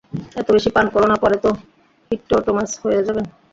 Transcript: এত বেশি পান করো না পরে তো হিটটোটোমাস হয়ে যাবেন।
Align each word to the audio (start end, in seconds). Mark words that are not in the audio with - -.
এত 0.35 0.47
বেশি 0.55 0.69
পান 0.75 0.85
করো 0.93 1.05
না 1.07 1.17
পরে 1.23 1.37
তো 1.43 1.49
হিটটোটোমাস 2.11 2.71
হয়ে 2.83 3.05
যাবেন। 3.07 3.25